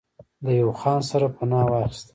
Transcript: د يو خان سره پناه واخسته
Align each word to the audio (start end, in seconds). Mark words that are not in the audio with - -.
د 0.45 0.47
يو 0.61 0.69
خان 0.79 0.99
سره 1.09 1.27
پناه 1.35 1.65
واخسته 1.71 2.09